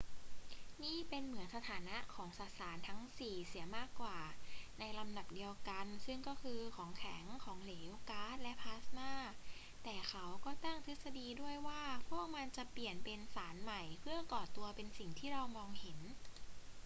[0.83, 4.19] นี่เป็นเหมือนสถานะของสสารทั้งสี่เสียมากกว่า
[4.79, 9.11] ในลำดับเดียวกัน ซึ่งก็คือของแข็ง ของเหลว ก๊าซ และพลาสม่า
[9.83, 15.99] แต่เขาก็ตั้งทฤษฎีด้วยว่าพวกมันจะเปลี่ยนเป็นสารใหม่เพื่อก่อตัวเป็นสิ่งที่เรามองเห็น